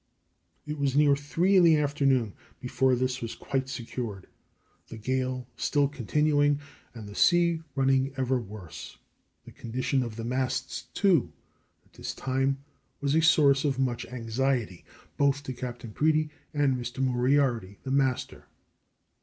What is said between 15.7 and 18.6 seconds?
Preedy and Mr. Moriarty, the master.